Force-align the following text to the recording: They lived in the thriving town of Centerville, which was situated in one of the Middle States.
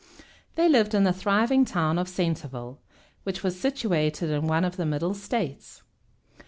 They 0.55 0.67
lived 0.67 0.95
in 0.95 1.03
the 1.03 1.13
thriving 1.13 1.63
town 1.63 1.99
of 1.99 2.09
Centerville, 2.09 2.79
which 3.21 3.43
was 3.43 3.59
situated 3.59 4.31
in 4.31 4.47
one 4.47 4.65
of 4.65 4.75
the 4.75 4.85
Middle 4.87 5.13
States. 5.13 5.83